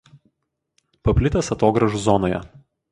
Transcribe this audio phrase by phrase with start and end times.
[1.11, 2.41] Paplitęs atogrąžų zonoje.